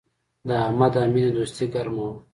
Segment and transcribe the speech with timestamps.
[0.47, 2.13] د احمد او مینې دوستي گرمه وه